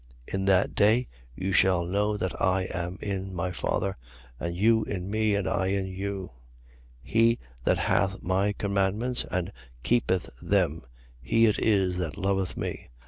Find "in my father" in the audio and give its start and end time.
3.03-3.97